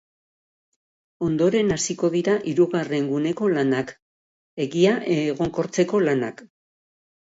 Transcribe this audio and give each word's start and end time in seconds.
Ondoren 1.27 1.75
hasiko 1.75 2.11
dira 2.17 2.39
hirugarren 2.53 3.07
guneko 3.13 3.53
lanak, 3.59 3.95
hegia 4.67 4.99
egonkortzeko 5.23 6.07
lanak. 6.11 6.49